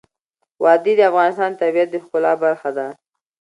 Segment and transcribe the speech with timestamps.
[0.63, 2.87] وادي د افغانستان د طبیعت د ښکلا برخه ده.